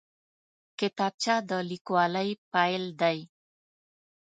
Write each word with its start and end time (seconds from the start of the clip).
کتابچه 0.79 1.35
د 1.49 1.51
لیکوالۍ 1.69 2.29
پیل 2.51 2.83
دی 3.01 3.19